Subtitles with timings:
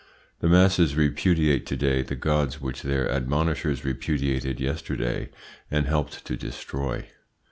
[0.39, 5.29] The masses repudiate to day the gods which their admonishers repudiated yesterday
[5.69, 7.05] and helped to destroy.